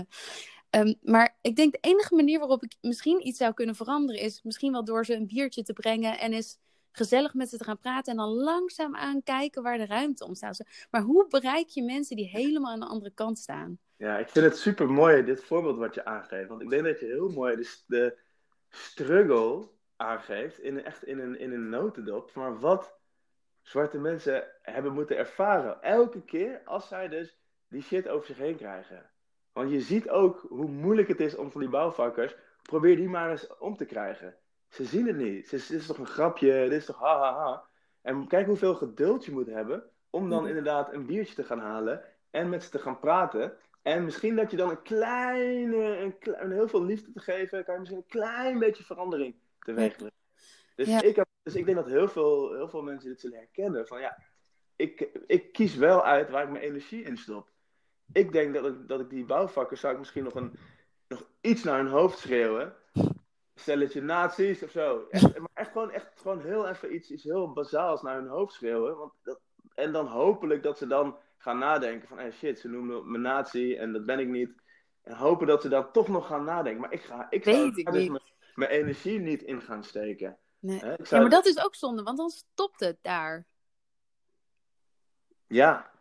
[0.76, 4.44] Um, maar ik denk de enige manier waarop ik misschien iets zou kunnen veranderen is
[4.44, 6.60] misschien wel door ze een biertje te brengen en eens
[6.92, 10.64] gezellig met ze te gaan praten en dan langzaam aan kijken waar de ruimte ontstaat.
[10.92, 13.80] Maar hoe bereik je mensen die helemaal aan de andere kant staan?
[13.98, 16.50] Ja, ik vind het super mooi, dit voorbeeld wat je aangeeft.
[16.50, 18.18] Want ik denk dat je heel mooi de, de
[18.70, 22.32] struggle aangeeft, in, echt in een, in een notendop.
[22.34, 22.94] Maar wat
[23.62, 25.82] zwarte mensen hebben moeten ervaren.
[25.82, 29.10] Elke keer als zij dus die shit over zich heen krijgen.
[29.56, 32.36] Want je ziet ook hoe moeilijk het is om van die bouwvakkers.
[32.62, 34.36] Probeer die maar eens om te krijgen.
[34.70, 35.50] Ze zien het niet.
[35.50, 37.64] Dit is toch een grapje, dit is toch ha ha ha.
[38.02, 40.48] En kijk hoeveel geduld je moet hebben om dan mhm.
[40.48, 43.58] inderdaad een biertje te gaan halen en met ze te gaan praten.
[43.82, 47.74] En misschien dat je dan een kleine, een, klein, heel veel liefde te geven, kan
[47.74, 50.14] je misschien een klein beetje verandering teweeg brengen.
[50.76, 53.88] Dus, ik heb, dus ik denk dat heel veel, heel veel mensen dit zullen herkennen.
[53.88, 54.18] Van ja,
[54.76, 57.54] ik, ik kies wel uit waar ik mijn energie in stop
[58.12, 60.54] ik denk dat ik, dat ik die bouwvakkers zou ik misschien nog, een,
[61.08, 62.76] nog iets naar hun hoofd schreeuwen.
[63.56, 65.06] Stelletje nazi's of zo.
[65.10, 68.54] Echt, maar echt gewoon, echt gewoon heel even iets, iets heel bazaals naar hun hoofd
[68.54, 68.98] schreeuwen.
[68.98, 69.40] Want dat,
[69.74, 73.76] en dan hopelijk dat ze dan gaan nadenken van, hey shit, ze noemen me nazi
[73.76, 74.64] en dat ben ik niet.
[75.02, 76.82] En hopen dat ze dan toch nog gaan nadenken.
[76.82, 78.22] Maar ik ga, ik zou ik dus mijn,
[78.56, 80.38] mijn, energie niet in gaan steken.
[80.60, 80.80] Nee.
[80.80, 80.96] Zou...
[81.04, 83.46] Ja, maar dat is ook zonde, want dan stopt het daar.
[85.48, 85.92] Ja,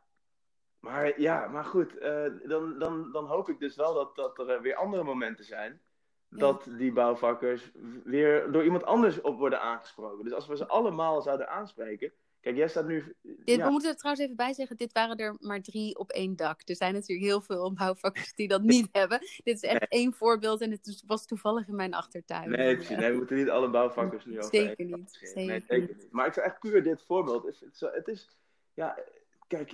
[0.85, 4.63] maar ja, maar goed, uh, dan, dan, dan hoop ik dus wel dat, dat er
[4.63, 5.81] weer andere momenten zijn.
[6.29, 7.71] Dat die bouwvakkers
[8.05, 10.25] weer door iemand anders op worden aangesproken.
[10.25, 12.13] Dus als we ze allemaal zouden aanspreken.
[12.41, 13.15] Kijk, jij staat nu.
[13.23, 16.37] Dit, We moeten er trouwens even bij zeggen: dit waren er maar drie op één
[16.37, 16.61] dak.
[16.69, 19.19] Er zijn natuurlijk heel veel bouwvakkers die dat niet hebben.
[19.19, 22.51] Dit is echt één voorbeeld en het was toevallig in mijn achtertuin.
[22.51, 22.97] Nee, precies.
[22.97, 24.55] Nee, we moeten niet alle bouwvakkers nu over.
[24.55, 25.19] Zeker niet.
[25.21, 26.09] Zeker, nee, zeker niet.
[26.11, 27.45] Maar ik zou echt puur dit voorbeeld.
[27.45, 28.29] Het is, het is
[28.75, 28.99] ja,
[29.47, 29.73] kijk,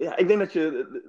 [0.00, 1.02] ja, ik denk dat, je,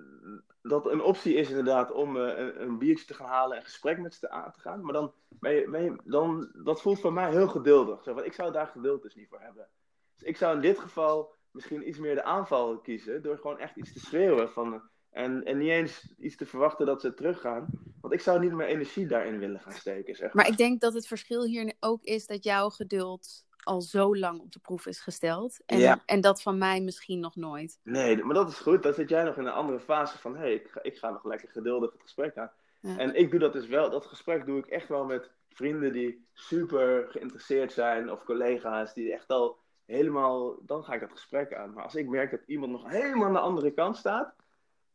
[0.62, 4.00] dat een optie is inderdaad om uh, een, een, biertje te gaan halen en gesprek
[4.00, 4.84] met ze aan te gaan.
[4.84, 8.04] Maar dan, ben je, ben je, dan dat voelt voor mij heel geduldig.
[8.04, 9.68] Zo, want ik zou daar geduld dus niet voor hebben.
[10.16, 13.22] Dus ik zou in dit geval misschien iets meer de aanval kiezen.
[13.22, 14.52] Door gewoon echt iets te schreeuwen.
[14.52, 17.68] Van, en, en niet eens iets te verwachten dat ze teruggaan.
[18.02, 20.16] Want ik zou niet meer energie daarin willen gaan steken.
[20.16, 20.44] Zeg maar.
[20.44, 24.40] maar ik denk dat het verschil hier ook is dat jouw geduld al zo lang
[24.40, 25.60] op de proef is gesteld.
[25.66, 27.80] En, en dat van mij misschien nog nooit.
[27.84, 28.84] Nee, maar dat is goed.
[28.84, 30.34] Dan zit jij nog in een andere fase van...
[30.36, 32.52] hé, hey, ik, ga, ik ga nog lekker geduldig het gesprek aan.
[32.82, 33.90] En ik doe dat dus wel.
[33.90, 38.12] Dat gesprek doe ik echt wel met vrienden die super geïnteresseerd zijn...
[38.12, 40.56] of collega's die echt al helemaal...
[40.62, 41.74] dan ga ik dat gesprek aan.
[41.74, 44.34] Maar als ik merk dat iemand nog helemaal aan de andere kant staat...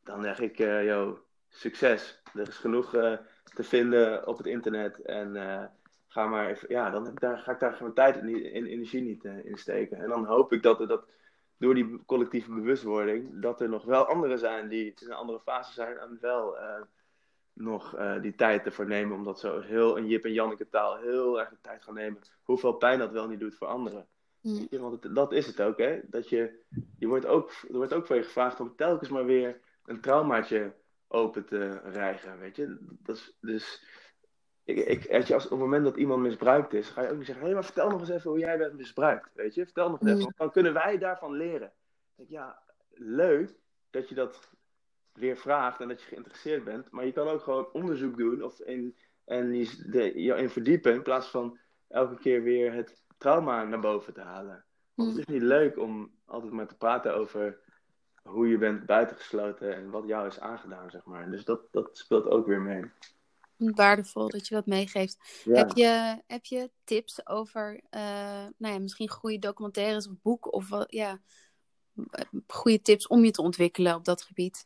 [0.02, 2.22] dan zeg ik, uh, yo, succes.
[2.34, 3.16] Er is genoeg uh,
[3.54, 5.34] te vinden op het internet en...
[5.34, 5.64] Uh,
[6.16, 9.44] ga maar even, ja, dan daar, ga ik daar mijn tijd en energie niet uh,
[9.44, 9.98] in steken.
[9.98, 11.04] En dan hoop ik dat, er, dat
[11.56, 15.72] door die collectieve bewustwording, dat er nog wel anderen zijn die in een andere fase
[15.72, 16.80] zijn en wel uh,
[17.52, 21.40] nog uh, die tijd ervoor nemen, omdat zo heel een Jip en Janneke taal heel
[21.40, 22.20] erg de tijd gaan nemen.
[22.42, 24.06] Hoeveel pijn dat wel niet doet voor anderen.
[24.40, 24.68] Mm.
[24.70, 26.00] Want het, dat is het ook, hè?
[26.04, 26.60] Dat je,
[26.98, 30.72] je wordt ook, er wordt ook voor je gevraagd om telkens maar weer een traumaatje
[31.08, 32.76] open te rijgen, weet je.
[32.80, 33.82] Dat is, dus
[34.66, 37.44] ik, ik, als, op het moment dat iemand misbruikt is, ga je ook niet zeggen:
[37.44, 39.30] hé, hey, maar vertel nog eens even hoe jij bent misbruikt.
[39.34, 40.22] Weet je, vertel nog eens even.
[40.22, 40.32] Mm.
[40.36, 41.72] Dan kunnen wij daarvan leren.
[42.14, 43.54] Denk, ja, leuk
[43.90, 44.50] dat je dat
[45.12, 46.90] weer vraagt en dat je geïnteresseerd bent.
[46.90, 50.92] Maar je kan ook gewoon onderzoek doen of in, en je, de, je in verdiepen
[50.92, 54.64] in plaats van elke keer weer het trauma naar boven te halen.
[54.94, 55.34] Want het mm.
[55.34, 57.58] is niet leuk om altijd maar te praten over
[58.22, 61.30] hoe je bent buitengesloten en wat jou is aangedaan, zeg maar.
[61.30, 62.90] Dus dat, dat speelt ook weer mee.
[63.56, 65.42] Waardevol dat je dat meegeeft.
[65.44, 65.54] Ja.
[65.54, 68.00] Heb, je, heb je tips over eh,
[68.56, 71.20] nou ja, misschien goede documentaires of boeken of wat, ja,
[72.46, 74.62] goede tips om je te ontwikkelen op dat gebied?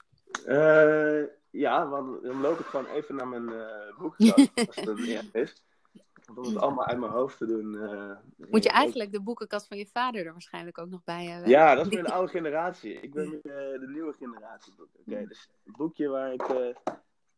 [0.46, 3.66] Eh, ja, want dan loop ik gewoon even naar mijn
[3.98, 5.62] boekenkast, als het een eerlijk is.
[6.24, 7.70] Want om het allemaal uit mijn hoofd te doen.
[8.36, 11.50] Moet je eigenlijk de boekenkast van je vader er waarschijnlijk ook nog bij hebben?
[11.50, 12.92] Ja, dat is weer de oude generatie.
[12.92, 14.72] Ik ben de nieuwe generatie.
[14.78, 16.42] Oké, dus het boekje waar ik,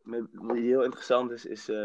[0.04, 1.84] die heel interessant is, is eh,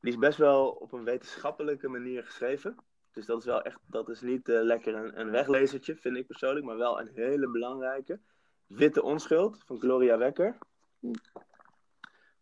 [0.00, 2.76] die is best wel op een wetenschappelijke manier geschreven.
[3.12, 6.26] Dus dat is wel echt, dat is niet eh, lekker een, een weglezertje, vind ik
[6.26, 8.20] persoonlijk, maar wel een hele belangrijke.
[8.66, 10.58] Witte Onschuld van Gloria Wekker.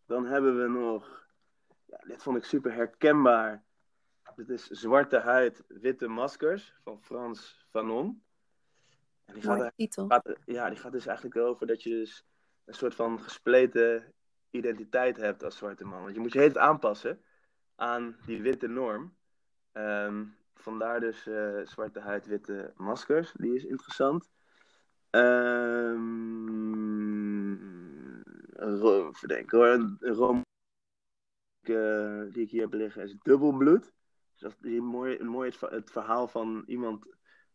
[0.07, 1.27] Dan hebben we nog,
[1.85, 3.65] ja, dit vond ik super herkenbaar.
[4.37, 8.23] Dit is Zwarte Huid, Witte Maskers van Frans Fanon.
[9.25, 9.73] En die gaat,
[10.45, 12.25] ja, die gaat dus eigenlijk over dat je dus
[12.65, 14.13] een soort van gespleten
[14.51, 16.03] identiteit hebt als zwarte man.
[16.03, 17.21] Want je moet je heel aanpassen
[17.77, 19.17] aan die witte norm.
[19.73, 23.33] Ehm, vandaar dus eh, zwarte huid, witte maskers.
[23.33, 24.31] Die is interessant.
[28.61, 29.67] Ro- even hoor.
[29.67, 30.45] Een roman
[31.61, 33.93] eh, die ik hier heb liggen is Dubbelbloed.
[34.33, 37.07] Dus dat is mooi, een mooi het, ver- het verhaal van iemand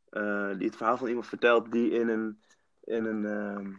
[0.10, 2.42] eh, die het verhaal van iemand vertelt die in een,
[2.84, 3.78] in een ehm, eh,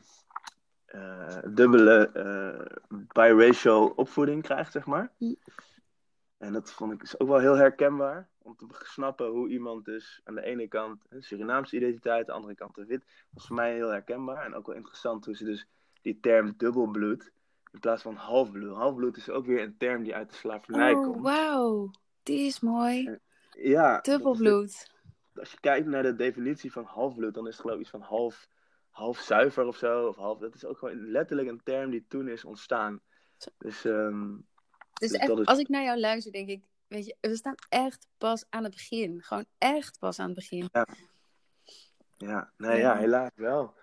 [1.45, 5.13] dubbele eh, biracial opvoeding krijgt, zeg maar.
[6.39, 8.29] En dat vond ik is ook wel heel herkenbaar.
[8.43, 12.33] Om te snappen hoe iemand dus aan de ene kant een Surinaamse identiteit, aan de
[12.33, 13.01] andere kant de wit.
[13.01, 14.45] Dat was voor mij heel herkenbaar.
[14.45, 15.67] En ook wel interessant hoe ze dus
[16.03, 17.31] die term dubbelbloed
[17.73, 18.77] in plaats van halfbloed.
[18.77, 21.23] Halfbloed is ook weer een term die uit de slavernij Oh, komt.
[21.23, 21.91] wauw.
[22.23, 23.19] Die is mooi.
[23.51, 24.91] Ja, dat is- Dubbelbloed.
[25.35, 28.01] als je kijkt naar de definitie van halfbloed, dan is het geloof ik iets van
[28.01, 28.49] half,
[28.97, 30.07] half zuiver of zo.
[30.07, 33.01] Of half, dat is ook gewoon letterlijk een term die toen is ontstaan.
[33.59, 33.83] Dus
[34.93, 38.07] Dus echt, is- als ik naar jou luister, denk ik, weet je, we staan echt
[38.19, 39.23] pas aan het begin.
[39.23, 40.69] Gewoon echt pas aan het begin.
[42.17, 42.93] ja, nee, Ja.
[42.93, 43.75] ja, helaas wel.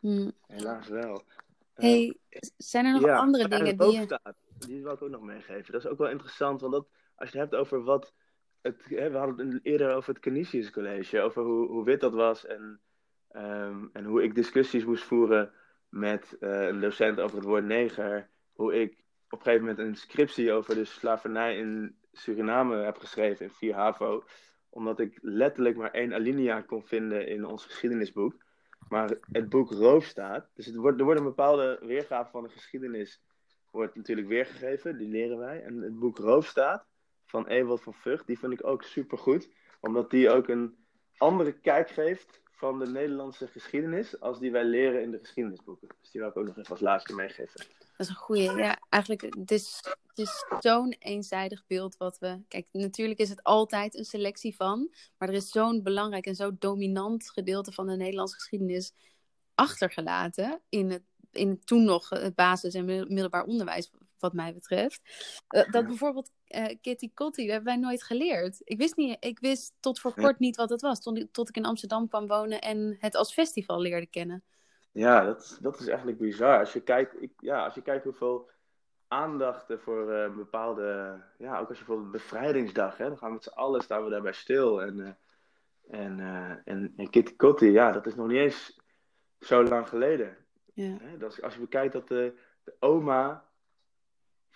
[0.00, 0.30] Hm.
[0.46, 1.22] Helaas wel.
[1.74, 2.16] Eh, Hey,
[2.56, 4.02] zijn er nog ja, andere dingen die je...
[4.02, 5.72] staat, die wil ik ook nog meegeven.
[5.72, 8.12] Dat is ook wel interessant, want dat, als je het hebt over wat...
[8.60, 12.12] Het, hè, we hadden het eerder over het Canisius College, over hoe, hoe wit dat
[12.12, 12.80] was en,
[13.38, 15.52] ehm, en hoe ik discussies moest voeren
[15.88, 18.28] met eh, een docent over het woord neger.
[18.52, 23.46] Hoe ik op een gegeven moment een scriptie over de slavernij in Suriname heb geschreven
[23.46, 24.24] in 4 HAVO.
[24.68, 28.34] Omdat ik letterlijk maar één alinea kon vinden in ons geschiedenisboek.
[28.88, 33.22] Maar het boek Roofstaat, dus het wordt, er wordt een bepaalde weergave van de geschiedenis
[33.70, 35.62] wordt natuurlijk weergegeven, die leren wij.
[35.62, 36.86] En het boek Roofstaat
[37.24, 39.48] van Ewald van Vught, die vind ik ook super goed.
[39.80, 40.76] Omdat die ook een
[41.16, 45.88] andere kijk geeft van de Nederlandse geschiedenis als die wij leren in de geschiedenisboeken.
[46.00, 47.60] Dus die wil ik ook nog even als laatste meegeven.
[47.78, 48.52] Dat is een goeie.
[48.56, 49.80] Ja, eigenlijk, het is,
[50.14, 52.40] is zo'n eenzijdig beeld wat we...
[52.48, 54.94] Kijk, natuurlijk is het altijd een selectie van.
[55.18, 58.92] Maar er is zo'n belangrijk en zo dominant gedeelte van de Nederlandse geschiedenis
[59.54, 60.60] achtergelaten.
[60.68, 65.00] In het, in toen nog het basis- en middel- middelbaar onderwijs, wat mij betreft.
[65.48, 68.60] Eh, dat bijvoorbeeld eh, Kitty Kotti, dat hebben wij nooit geleerd.
[68.64, 71.02] Ik wist, niet, ik wist tot voor kort niet wat het was.
[71.02, 74.42] Tot, tot ik in Amsterdam kwam wonen en het als festival leerde kennen.
[74.92, 76.58] Ja, dat, dat is eigenlijk bizar.
[76.58, 78.50] Als je kijkt, ik, ja, als je kijkt hoeveel
[79.08, 83.34] aandacht er voor eh, bepaalde, ja, ook als je bijvoorbeeld bevrijdingsdag, hè, dan gaan we
[83.34, 84.82] met z'n allen staan we daarbij stil.
[84.82, 85.18] En,
[85.88, 86.20] en,
[86.64, 88.80] en, en Kitty Kotti, ja, dat is nog niet eens
[89.40, 90.36] zo lang geleden.
[90.74, 90.96] Ja.
[91.00, 91.16] Hè?
[91.16, 93.47] Dat is, als je bekijkt dat de, de oma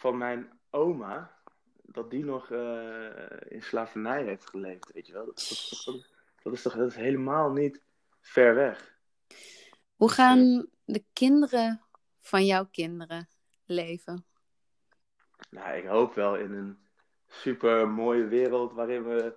[0.02, 1.36] van mijn oma,
[1.82, 5.24] dat die nog eh, in slavernij heeft geleefd, weet je wel.
[5.24, 5.36] Dat,
[5.70, 6.06] dat, dat,
[6.42, 7.82] dat is toch dat is helemaal niet
[8.20, 8.98] ver weg.
[9.96, 11.80] Hoe gaan de kinderen
[12.20, 13.28] van jouw kinderen
[13.64, 14.24] leven?
[15.50, 16.78] Nou, ik hoop wel in een
[17.26, 19.34] super mooie wereld waarin we.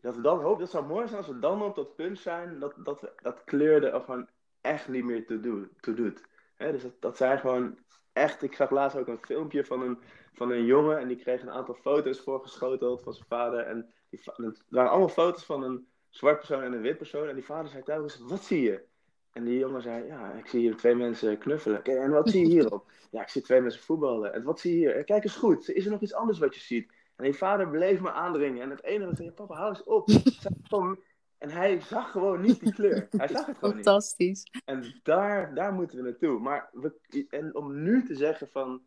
[0.00, 2.58] Dat we dan hoop, dat zou mooi zijn als we dan op dat punt zijn
[2.58, 4.28] dat, dat, dat kleur er gewoon
[4.60, 6.22] echt niet meer toe, doen, toe doet.
[6.56, 7.78] Dus dat, dat zijn gewoon
[8.12, 8.42] echt.
[8.42, 9.98] Ik zag laatst ook een filmpje van een,
[10.32, 13.60] van een jongen en die kreeg een aantal foto's voorgeschoteld van zijn vader.
[13.60, 17.28] En die, het waren allemaal foto's van een zwart persoon en een wit persoon.
[17.28, 18.84] En die vader zei telkens: Wat zie je?
[19.32, 21.78] En die jongen zei: Ja, ik zie hier twee mensen knuffelen.
[21.78, 22.90] Oké, en wat zie je hierop?
[23.10, 24.32] Ja, ik zie twee mensen voetballen.
[24.32, 25.04] En wat zie je hier?
[25.04, 25.68] Kijk eens goed.
[25.70, 26.92] Is er nog iets anders wat je ziet?
[27.16, 28.62] En die vader bleef me aandringen.
[28.62, 30.06] En het enige zei: Papa, hou eens op.
[30.24, 30.98] Het zijn gewoon-
[31.42, 33.06] En hij zag gewoon niet die kleur.
[33.10, 33.84] Hij zag het gewoon niet.
[33.84, 34.50] Fantastisch.
[34.64, 36.38] En daar, daar moeten we naartoe.
[36.40, 38.82] Maar we, en om nu te zeggen van,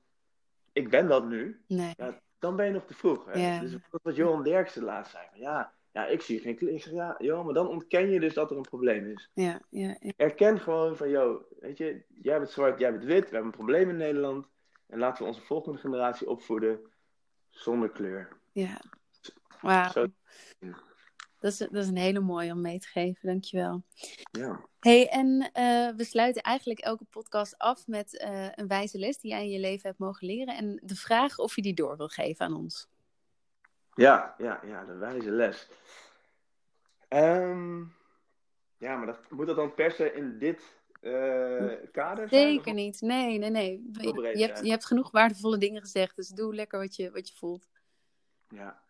[0.73, 1.93] ik ben dat nu, Nee.
[1.97, 3.25] ja, dan ben je nog te vroeg.
[3.25, 3.39] Hè?
[3.39, 3.59] Ja.
[3.59, 6.73] Dus wat Johan Derksen laatst zei, van, ja, ja, ik zie geen kleur.
[6.73, 9.29] Ik zeg, ja, joh, maar dan ontken je dus dat er een probleem is.
[9.33, 10.11] Ja, ja, ja.
[10.15, 13.51] Erken gewoon van, joh, weet je, jij bent zwart, jij bent wit, we hebben een
[13.57, 14.47] probleem in Nederland.
[14.87, 16.79] En laten we onze volgende generatie opvoeden
[17.49, 18.27] zonder kleur.
[18.51, 18.81] ja.
[19.61, 20.07] Wauw.
[21.39, 23.83] Dat is, dat is een hele mooie om mee te geven, dankjewel.
[24.31, 24.65] Ja.
[24.79, 29.31] hey, en eh, we sluiten eigenlijk elke podcast af met eh, een wijze les die
[29.31, 30.55] jij in je leven hebt mogen leren.
[30.55, 32.87] En de vraag of je die door wil geven aan ons.
[33.93, 35.69] Ja, ja, ja, de wijze les.
[37.07, 37.79] Ehm,
[38.77, 42.49] ja, maar dat, moet dat dan per se in dit eh, kader zijn?
[42.49, 43.01] Zeker Of- niet.
[43.01, 43.89] Nee, nee, nee.
[43.91, 47.27] Je, je, hebt, je hebt genoeg waardevolle dingen gezegd, dus doe lekker wat je, wat
[47.27, 47.69] je voelt.
[48.49, 48.83] Ja.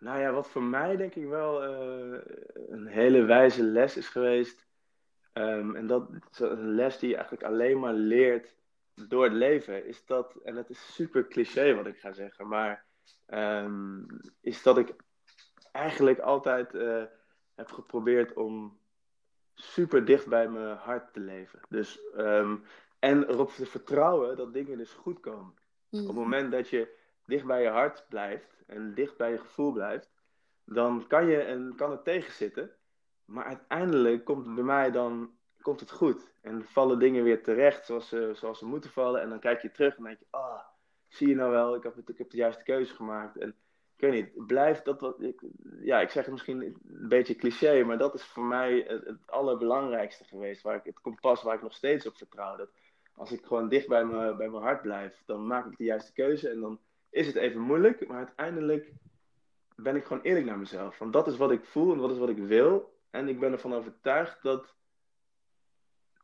[0.00, 2.20] Nou ja, wat voor mij denk ik wel eh,
[2.68, 4.66] een hele wijze les is geweest.
[5.32, 8.54] ehm, en dat is een les die je eigenlijk alleen maar leert
[9.08, 9.86] door het leven.
[9.86, 12.84] Is dat, en dat is super cliché wat ik ga zeggen, maar
[13.26, 14.02] ehm,
[14.40, 14.94] is dat ik
[15.72, 17.04] eigenlijk altijd eh,
[17.54, 18.78] heb geprobeerd om
[19.54, 21.60] super dicht bij mijn hart te leven.
[21.68, 22.56] Dus, ehm,
[22.98, 25.54] en erop te vertrouwen dat dingen dus goed komen.
[25.90, 26.00] Mm.
[26.00, 26.98] Op het moment dat je
[27.30, 30.10] dicht bij je hart blijft en dicht bij je gevoel blijft,
[30.64, 32.70] dan kan, je en kan het tegenzitten.
[33.24, 36.32] Maar uiteindelijk komt het bij mij dan komt het goed.
[36.42, 39.20] En vallen dingen weer terecht zoals ze, zoals ze moeten vallen.
[39.20, 40.60] En dan kijk je terug en denk je, ah,
[41.08, 43.36] zie je nou wel, ik heb, ik heb de juiste keuze gemaakt.
[43.36, 43.48] En
[43.96, 45.22] ik weet niet, blijf dat wat.
[45.22, 45.40] Ik,
[45.80, 49.30] ja, ik zeg het misschien een beetje cliché, maar dat is voor mij het, het
[49.30, 50.62] allerbelangrijkste geweest.
[50.62, 52.56] Waar ik, het kompas waar ik nog steeds op vertrouw.
[52.56, 52.70] Dat
[53.14, 56.12] als ik gewoon dicht bij, me, bij mijn hart blijf, dan maak ik de juiste
[56.12, 56.48] keuze.
[56.48, 56.80] En dan
[57.10, 58.92] is het even moeilijk, maar uiteindelijk
[59.76, 60.98] ben ik gewoon eerlijk naar mezelf.
[60.98, 62.98] Want dat is wat ik voel en dat is wat ik wil.
[63.10, 64.74] En ik ben ervan overtuigd dat,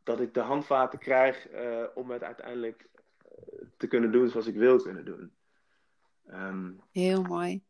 [0.02, 2.88] dat ik de handvaten krijg eh, om het uiteindelijk
[3.24, 5.32] eh, te kunnen doen zoals ik wil kunnen doen.
[6.26, 7.62] Ehm, Heel mooi.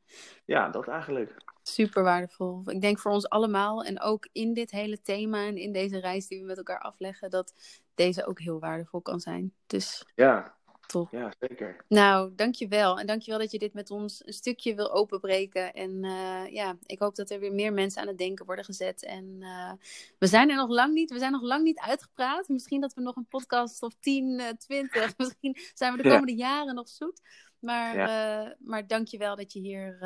[0.45, 1.35] ja, dat eigenlijk.
[1.63, 2.63] Super waardevol.
[2.67, 6.29] Ik denk voor ons allemaal en ook in dit hele thema en in deze reis
[6.29, 7.55] die we met elkaar afleggen, dat
[7.95, 9.55] deze ook heel waardevol kan zijn.
[9.67, 10.56] Dus Ja,
[10.87, 11.09] top.
[11.11, 11.77] ja zeker.
[11.89, 12.99] Nou, dankjewel.
[12.99, 15.75] En dankjewel dat je dit met ons een stukje wil openbreken.
[15.75, 19.05] En eh, ja, ik hoop dat er weer meer mensen aan het denken worden gezet.
[19.05, 19.73] En eh,
[20.19, 21.11] we zijn er nog lang niet.
[21.11, 22.49] We zijn nog lang niet uitgepraat.
[22.49, 25.15] Misschien dat we nog een podcast of 10, eh 20.
[25.19, 26.15] Misschien zijn we de Ja.
[26.15, 27.21] komende jaren nog zoet.
[27.59, 28.57] Maar, ja.
[28.59, 29.99] maar dankjewel dat je hier,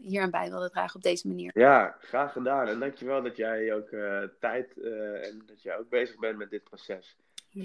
[0.00, 1.50] hier aan bij wilde dragen op deze manier.
[1.54, 2.66] Ja, graag gedaan.
[2.68, 3.88] En dankjewel dat jij ook
[4.40, 4.80] tijd
[5.22, 7.16] en dat jij ook bezig bent met dit proces.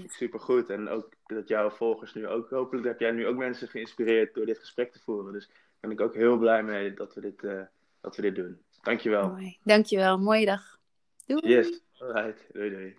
[0.06, 0.70] Super goed.
[0.70, 4.46] En ook dat jouw volgers nu ook, hopelijk heb jij nu ook mensen geïnspireerd door
[4.46, 5.32] dit gesprek te voeren.
[5.32, 7.60] Dus daar ben ik ook heel blij mee dat we dit, uh,
[8.00, 8.58] dat we dit doen.
[8.82, 9.28] Dankjewel.
[9.28, 9.58] Mooi.
[9.62, 10.18] Dankjewel.
[10.18, 10.78] Mooie dag.
[11.26, 11.48] Doei.
[11.48, 11.80] Yes.
[11.98, 12.46] Alright.
[12.52, 12.96] Doei doei.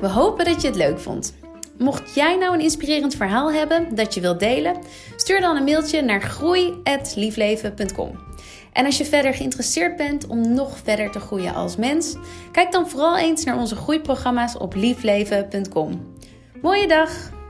[0.00, 1.40] We hopen dat je het leuk vond.
[1.78, 4.82] Mocht jij nou een inspirerend verhaal hebben dat je wilt delen,
[5.16, 8.31] stuur dan een mailtje naar groei@liefleven.com.
[8.72, 12.16] En als je verder geïnteresseerd bent om nog verder te groeien als mens,
[12.52, 16.14] kijk dan vooral eens naar onze groeiprogramma's op liefleven.com.
[16.62, 17.40] Mooie dag!